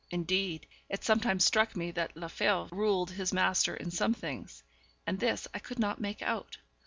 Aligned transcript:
Indeed, 0.09 0.65
it 0.89 1.03
sometimes 1.03 1.45
struck 1.45 1.75
me 1.75 1.91
that 1.91 2.17
Lefebvre 2.17 2.75
ruled 2.75 3.11
his 3.11 3.31
master 3.31 3.75
in 3.75 3.91
some 3.91 4.15
things; 4.15 4.63
and 5.05 5.19
this 5.19 5.47
I 5.53 5.59
could 5.59 5.77
not 5.77 6.01
make 6.01 6.23
out. 6.23 6.57